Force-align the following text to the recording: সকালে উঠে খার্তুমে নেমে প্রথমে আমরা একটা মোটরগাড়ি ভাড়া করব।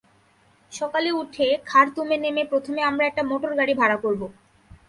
সকালে 0.71 1.09
উঠে 1.21 1.47
খার্তুমে 1.65 2.17
নেমে 2.17 2.43
প্রথমে 2.51 2.81
আমরা 2.83 3.03
একটা 3.07 3.23
মোটরগাড়ি 3.29 3.73
ভাড়া 3.81 3.97
করব। 4.03 4.21